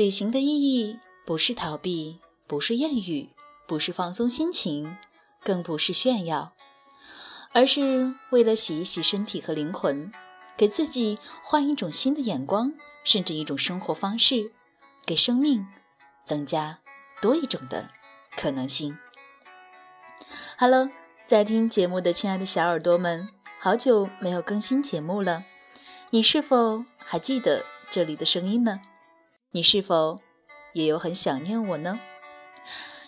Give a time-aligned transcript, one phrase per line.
[0.00, 3.28] 旅行的意义不是逃避，不是艳遇，
[3.68, 4.96] 不是放松心情，
[5.44, 6.54] 更不是炫耀，
[7.52, 10.10] 而是为了洗一洗身体和灵魂，
[10.56, 12.72] 给自己换一种新的眼光，
[13.04, 14.52] 甚至一种生活方式，
[15.04, 15.66] 给生命
[16.24, 16.78] 增加
[17.20, 17.90] 多一种的
[18.34, 18.96] 可能性。
[20.56, 20.88] Hello，
[21.26, 25.44] 在听节目的亲爱的小耳朵们，好久没有更新节目了，
[26.08, 28.80] 你是否还记得这里的声音呢？
[29.52, 30.20] 你是否
[30.74, 31.98] 也有很想念我呢？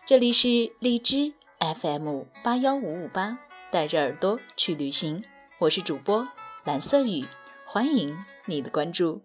[0.05, 3.39] 这里是荔枝 FM 八幺五五八，
[3.71, 5.23] 带着耳朵去旅行，
[5.61, 6.27] 我是主播
[6.65, 7.27] 蓝色雨，
[7.65, 9.23] 欢迎你的关注。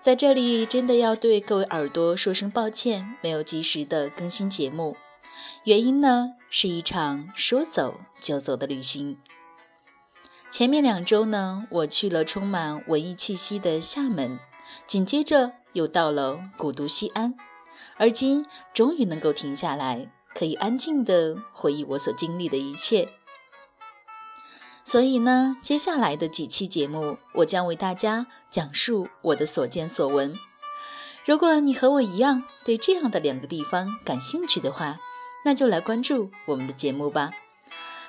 [0.00, 4.96] 在这里，真的要对各位耳朵说声抱歉，没有及时的更新节目，
[5.62, 9.20] 原因呢是一场说走就走的旅行。
[10.58, 14.40] 前面两周呢，我去了充满文艺气息的厦门，
[14.88, 17.36] 紧接着又到了古都西安，
[17.96, 23.08] 而今终于能够停下来，可以安静的回忆我所经历的一切。
[24.84, 30.34] 所以呢，接下来的几期节目，我将为大家讲述我的所见所闻。
[31.24, 34.96] 如果你和我一样对这样的两个地方感兴趣的话，
[35.44, 37.30] 那就来关注我们的节目吧，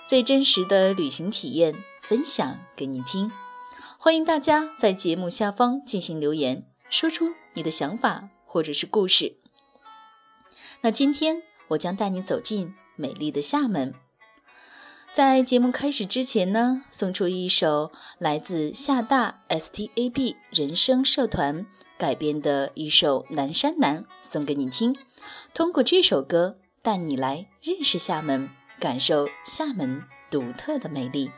[0.07, 1.75] 最真实的旅行体验。
[2.09, 3.31] 分享给你听，
[3.99, 9.35] 欢迎大家在节目下方进行留言，说出你的想法或者是故事。
[10.81, 13.93] 那今天我将带你走进美丽的厦门。
[15.13, 21.67] 在节目开始之前呢，送出一首来自厦大 STAB 人声社团
[21.99, 24.97] 改编的一首《南山南》，送给你听。
[25.53, 30.01] 通过这首歌，带你来认识厦门，感受厦门
[30.31, 31.29] 独特的美丽。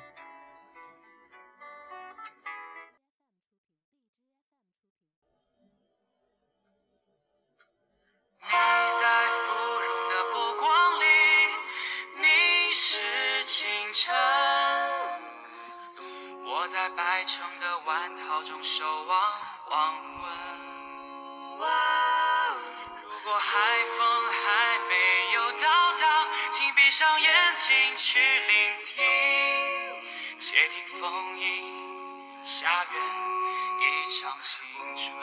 [34.12, 34.62] 一场青
[34.98, 35.16] 春，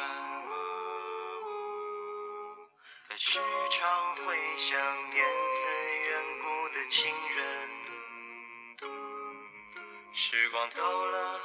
[3.06, 3.38] 他时
[3.70, 5.22] 常会想念
[5.52, 5.70] 曾
[6.06, 6.10] 远
[6.40, 7.38] 古的亲人。
[10.14, 11.38] 时光走了，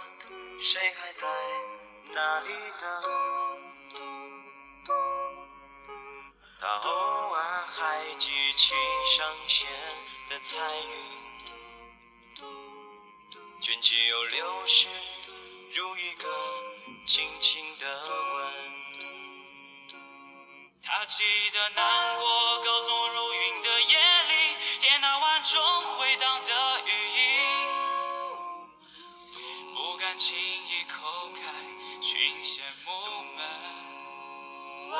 [0.58, 1.28] 谁还在
[2.14, 2.88] 那里等？
[6.62, 6.90] 他偶
[7.34, 8.74] 尔还记起
[9.18, 9.68] 上线
[10.30, 12.42] 的彩云，
[13.60, 14.88] 卷起又流逝。
[15.76, 16.28] 如一个
[17.06, 18.44] 轻轻的吻，
[20.82, 23.98] 他记得难过高耸入云的夜
[24.30, 25.62] 里，见那万钟
[25.98, 27.22] 回荡的余音，
[29.76, 31.42] 不敢轻易叩开
[32.02, 32.92] 群仙木
[33.36, 34.98] 门，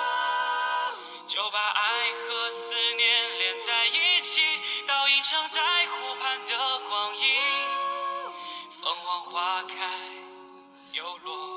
[1.26, 4.42] 就把爱和思念连在一起，
[4.86, 7.42] 倒映成在湖畔的光影，
[8.72, 9.76] 凤凰花开。
[10.92, 11.53] 又落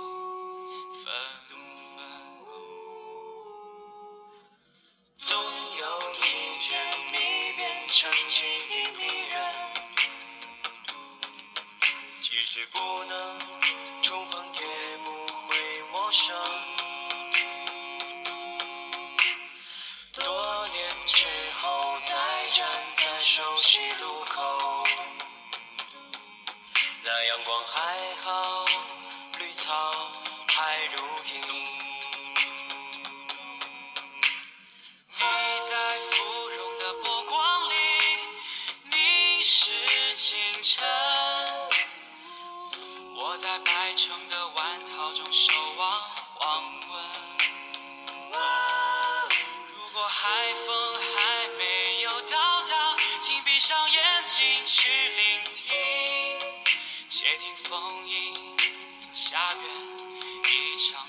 [12.29, 13.39] 即使不能
[14.03, 14.61] 触碰，也
[15.05, 15.13] 不
[15.47, 15.57] 会
[15.93, 16.35] 陌生。
[20.13, 21.25] 多年之
[21.59, 22.17] 后，再
[22.51, 24.25] 站在熟悉路
[53.57, 55.73] 闭上眼睛去聆听，
[57.09, 58.35] 且听风吟。
[59.15, 59.65] 下愿
[60.45, 61.01] 一场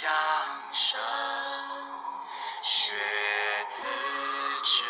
[0.00, 0.08] 江
[0.70, 1.00] 深，
[2.62, 2.94] 雪
[3.68, 3.88] 自
[4.62, 4.84] 知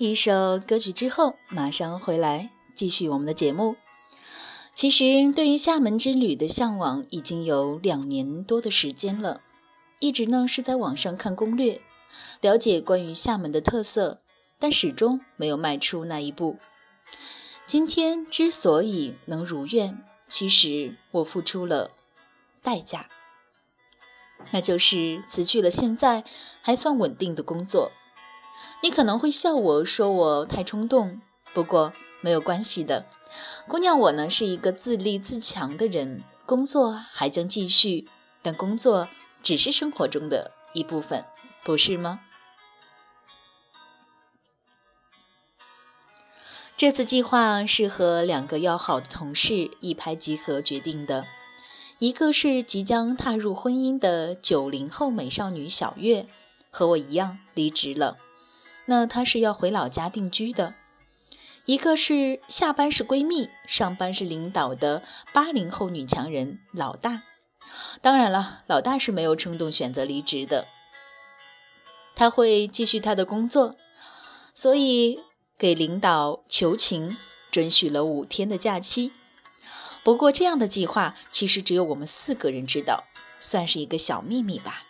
[0.00, 3.76] 一首歌曲之后，马上回来继续我们的节目。
[4.74, 9.42] 其实，对于厦门之旅的向往已经有两年多的时间了，
[9.98, 11.82] 一直呢是在网上看攻略，
[12.40, 14.16] 了解关于厦门的特色，
[14.58, 16.56] 但始终没有迈出那一步。
[17.66, 21.90] 今天之所以能如愿，其实我付出了
[22.62, 23.06] 代价，
[24.52, 26.24] 那就是辞去了现在
[26.62, 27.92] 还算稳定的工作。
[28.82, 31.20] 你可能会笑我说我太冲动，
[31.52, 33.06] 不过没有关系的。
[33.68, 38.08] 姑娘，我呢是一个自立自强的人，工作还将继续，
[38.42, 39.08] 但工作
[39.42, 41.24] 只是生活中的一部分，
[41.62, 42.20] 不是吗？
[46.74, 51.26] 这次计划是和两个要好的同事一拍即合决定的，
[51.98, 56.26] 一个是即将踏入婚姻的九零后美少女小月，
[56.70, 58.16] 和我一样离职了。
[58.90, 60.74] 那她是要回老家定居的，
[61.64, 67.22] 一个是下班是闺蜜，上班是领导的八零后女强人老大。
[68.02, 70.66] 当然了，老大是没有冲动选择离职的，
[72.16, 73.76] 他会继续他的工作，
[74.52, 75.20] 所以
[75.56, 77.16] 给领导求情，
[77.52, 79.12] 准许了五天的假期。
[80.02, 83.04] 不过这样的计划其实只有我们四个人知道，
[83.38, 84.82] 算是一个小秘密吧。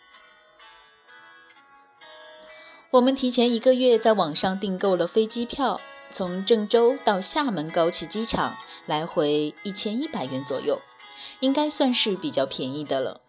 [2.91, 5.79] 我们提前一个月在网上订购了飞机票，
[6.09, 10.81] 从郑州到厦门高崎机场，来回一千一百元左右，
[11.39, 13.21] 应该算是比较便宜的了。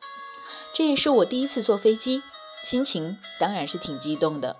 [0.74, 2.24] 这也是我第一次坐飞机，
[2.64, 4.56] 心情当然是挺激动的。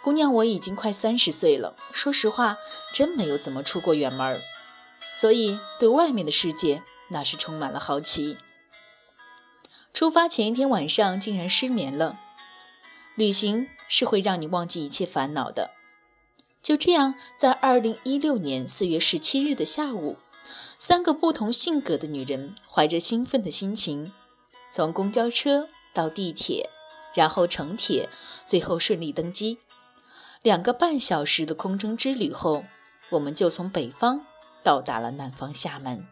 [0.00, 2.56] 姑娘，我已经快三十岁了，说实话，
[2.94, 4.40] 真没有怎么出过远门儿，
[5.14, 8.38] 所以对外面的世界那是充满了好奇。
[9.92, 12.18] 出发前一天晚上竟然失眠了，
[13.14, 13.68] 旅行。
[13.90, 15.72] 是会让你忘记一切烦恼的。
[16.62, 20.16] 就这样，在二零一六年四月十七日的下午，
[20.78, 24.12] 三个不同性格的女人怀着兴奋的心情，
[24.70, 26.70] 从公交车到地铁，
[27.14, 28.08] 然后乘铁，
[28.46, 29.58] 最后顺利登机。
[30.42, 32.64] 两个半小时的空中之旅后，
[33.10, 34.24] 我们就从北方
[34.62, 36.06] 到达了南方厦门。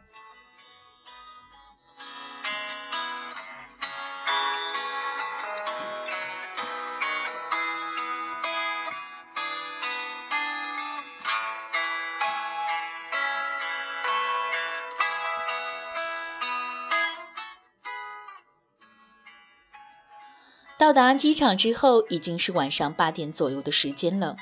[20.88, 24.36] 到达机场之后，已经是晚上八点左右的时间了。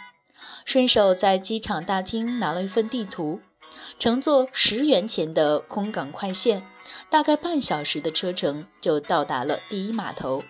[0.64, 3.40] 顺手在机场大厅拿了一份地图，
[3.98, 6.64] 乘坐十元钱的空港快线，
[7.10, 10.44] 大概半小时的车程就到达了第一码头。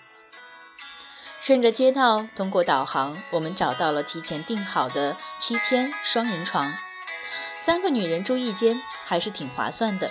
[1.40, 6.70] 顺着街道，通过导航，我们找到了提前订好的七天双人床，
[7.56, 10.10] 三个女人住一间，还是挺划算的。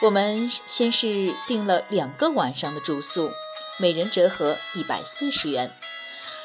[0.00, 3.30] 我们先是订了两个晚上的住宿。
[3.78, 5.72] 每人折合一百四十元，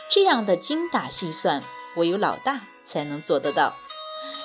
[0.10, 1.62] 这样的精打细算，
[1.96, 3.76] 唯有老大才能做得到。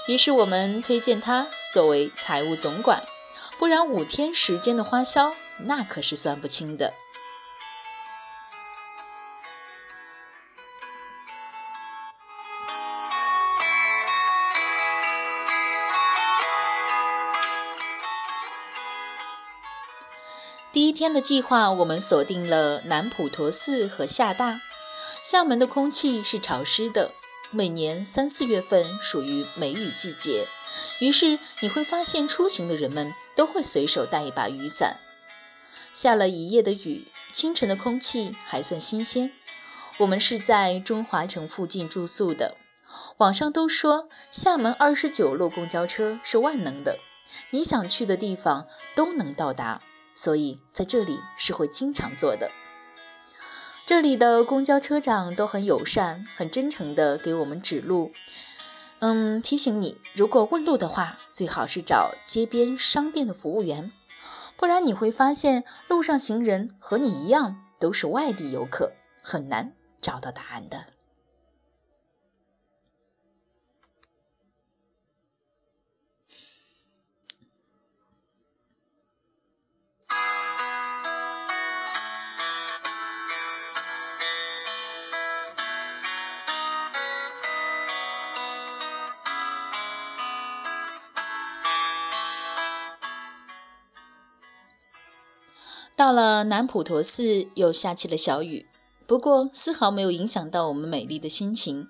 [0.06, 3.02] 于是我们推荐他作为财务总管，
[3.58, 6.92] 不然五天时间的花销那可是算不清的。
[20.94, 24.60] 今天的计划，我们锁定了南普陀寺和厦大。
[25.24, 27.10] 厦门的空气是潮湿的，
[27.50, 30.46] 每年三四月份属于梅雨季节，
[31.00, 35.00] 于是你会发现出行的人们都会随手带一把雨伞。
[35.92, 39.32] 下了一夜的雨，清晨的空气还算新鲜。
[39.98, 42.54] 我们是在中华城附近住宿的，
[43.16, 47.00] 网上都说厦门二十九路公交车是万能的，
[47.50, 49.82] 你想去的地方都能到达。
[50.14, 52.50] 所以在这里是会经常坐的。
[53.86, 58.12] 这里的公交车长都很友善，很真诚地给我们指路。
[59.00, 63.92] 嗯，提醒你，如果问路的话，最好是找街边商店的服务员，
[64.56, 70.86] 不然你会发现路上行人和你一样都是外地游客，很难找到答案的。
[95.96, 98.66] 到了南普陀寺，又下起了小雨，
[99.06, 101.88] 不过丝毫没有影响到我们美丽的心情。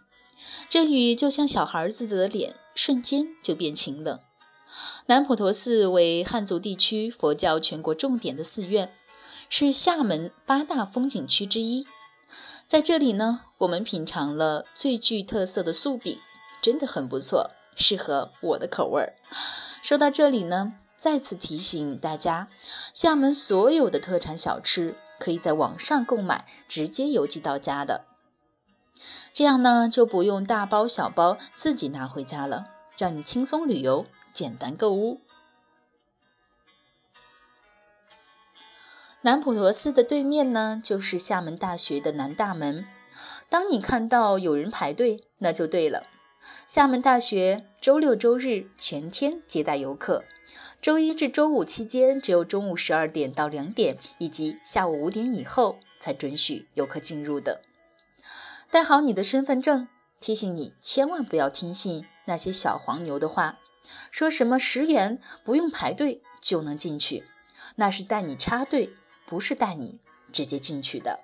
[0.69, 4.25] 这雨就像小孩子的脸，瞬间就变晴了。
[5.07, 8.93] 南普陀寺为汉族地区佛教全国重点的寺院，
[9.49, 11.87] 是厦门八大风景区之一。
[12.69, 16.19] 在这里呢，我们品尝了最具特色的素饼，
[16.61, 19.15] 真的很不错，适合我的口味儿。
[19.83, 20.75] 说到这里呢。
[20.97, 22.49] 再次提醒大家，
[22.93, 28.07] 厦门所有的特产小吃可以在网上购买，直接邮寄到家的。
[29.33, 35.21] 这样呢，就不用大包小包自己拿回家了，让你轻松旅游，简单购物。
[39.23, 42.87] 南普陀寺的对面呢，就是厦门大学的南大门。
[43.49, 46.07] 当你看到有人排队，那就对了。
[46.67, 50.25] 厦门大学周六周日全天接待游客。
[50.85, 57.63] 周一至周五期间，只有中午十二点到两点以及下午五点以后才准许游客进入的。
[58.71, 59.89] 带好你的身份证，
[60.21, 63.59] 提醒你千万不要听信那些小黄牛的话，
[64.11, 67.25] 说什么十元不用排队就能进去，
[67.77, 68.91] 那是带你插队，
[69.25, 70.01] 不是带你
[70.31, 71.21] 直接进去的。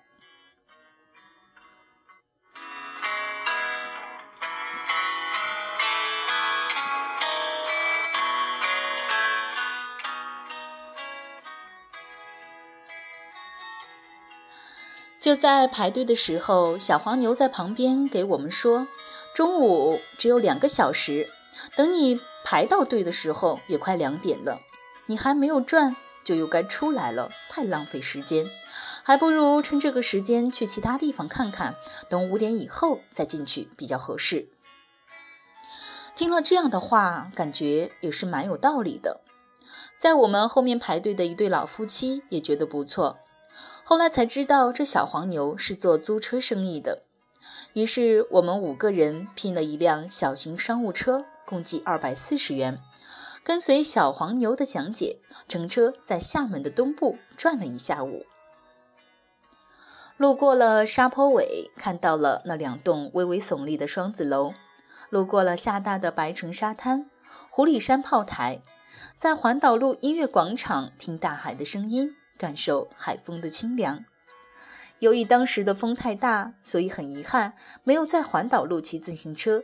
[15.21, 18.89] 就在排队的时候，小黄牛在旁边给我们说
[19.35, 21.29] ：“中午只有两个小时，
[21.77, 24.61] 等你排到队的时候也快两点了，
[25.07, 28.47] 你还没有转就又该出来了，太浪费时间，
[29.03, 31.75] 还不如趁这个时间去其他地方看看，
[32.09, 34.49] 等五点以后再进去比较合适。”
[36.17, 39.21] 听了这样的话，感觉也是蛮有道理的。
[39.99, 43.19] 在我们后面排队的一对老夫妻也觉得不错。
[43.90, 47.02] 后来才知道，这小黄牛是做租车生意的。
[47.73, 52.78] 于是我们五个人拼了一辆小型商务车，共计二百四十元，
[53.42, 55.16] 跟随小黄牛的讲解，
[55.49, 58.25] 乘车在厦门的东部转了一下午。
[60.16, 64.52] 路过了沙坡尾，看到了那两栋微微耸立的双子楼；
[65.09, 67.11] 路过了厦大的白城沙滩、
[67.50, 68.62] 湖里山炮台，
[69.16, 72.14] 在环岛路音乐广场听大海的声音。
[72.40, 74.06] 感受海风的清凉。
[75.00, 77.52] 由于当时的风太大，所以很遗憾
[77.85, 79.62] 没有在环岛路骑自行车。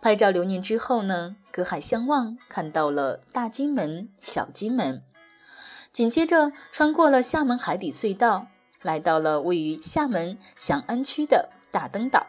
[0.00, 5.04] 拍照留念之后呢，隔海相望，看到了大金门、小金门。
[5.92, 8.48] 紧接着穿过了厦门海底隧道，
[8.82, 12.26] 来到了位于厦门翔安区的大灯岛。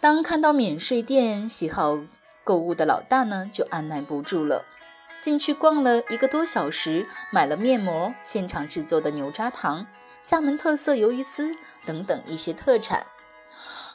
[0.00, 1.98] 当看到免税店，喜好
[2.42, 4.64] 购物的老大呢，就按耐不住了。
[5.20, 9.86] 进去逛了一个多小时，买了面膜、现场制作的牛轧糖、
[10.22, 13.06] 厦门特色鱿鱼丝等等一些特产。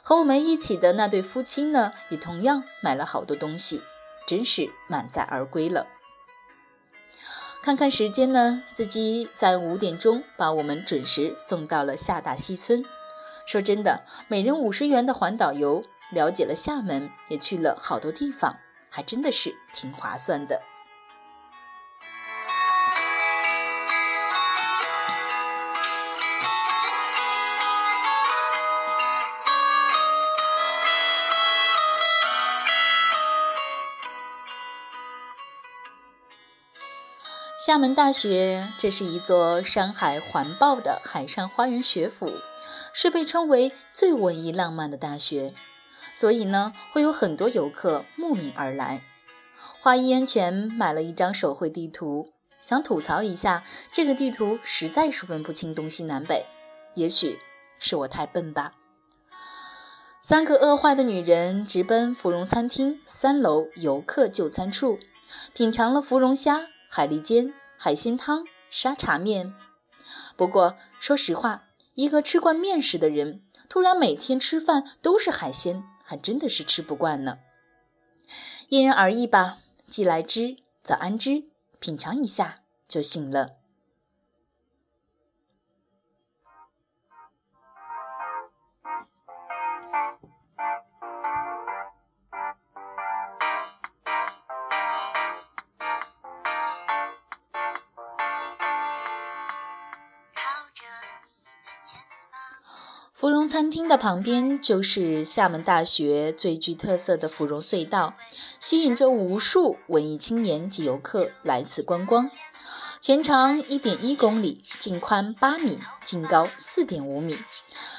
[0.02, 3.80] 和我们一起的那对夫妻呢，也同样买了好多东西，
[4.26, 5.86] 真是满载而归了。
[7.62, 12.84] 看看时间呢，司机在五点钟把我们准时送到了厦大西村。
[13.46, 18.56] 说真的，每人五十元的环岛游，了解了厦门，也去了好多地方，
[18.90, 20.60] 还真的是挺划算的。
[37.66, 42.30] 厦门大学，这是一座山海环抱的海上花园学府，
[42.92, 45.54] 是被称为最文艺浪漫的大学，
[46.12, 49.02] 所以呢，会有很多游客慕名而来。
[49.80, 56.44] 花一安全买了一张手绘地图，想吐槽一下，这个地图实在是分不清东西南北，
[56.96, 57.38] 也许
[57.78, 58.74] 是我太笨吧。
[60.20, 64.98] 三个饿坏的女人直奔芙蓉餐厅三楼游客就餐处，
[65.54, 66.66] 品尝了芙蓉虾。
[66.96, 69.52] 海蛎煎、海鲜汤、沙茶面。
[70.36, 71.64] 不过说实话，
[71.96, 77.38] 一个吃惯面食的人，突然每天吃饭都是海鲜，还真的是吃不惯呢。
[78.68, 79.58] 因人而异吧，
[79.88, 81.46] 既来之则安之，
[81.80, 83.56] 品尝一下就行了。
[103.24, 108.12] 芙蓉餐厅的旁边就是厦门大学最具特色的芙蓉隧道，
[108.60, 112.30] 吸引着无数文艺青年及游客来此观光。
[113.00, 117.34] 全长一点一公里，净宽八米，净高四点五米，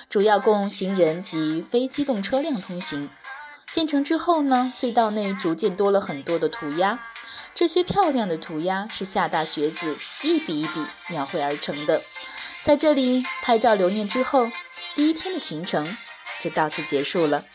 [0.08, 3.10] 主要供行人及非机动车辆通行。
[3.72, 7.00] 建成之后呢，隧道内逐渐多了很多的涂鸦，
[7.55, 12.00] 这些漂亮的涂鸦是厦大学子一笔一笔描绘而成的。
[12.63, 14.51] 在这里拍照留念之后。
[14.95, 15.97] 第一天的行程
[16.39, 17.45] 就到此结束了。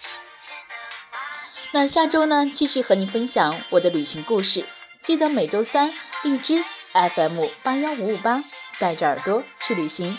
[1.72, 4.64] 那下周呢，继续和你分享我的旅行故事。
[5.00, 5.92] 记得每周三
[6.22, 8.42] 荔枝 FM 八幺五五八，
[8.78, 10.18] 带着耳朵去旅行。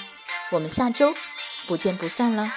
[0.51, 1.13] 我们下周
[1.67, 2.53] 不见不散了。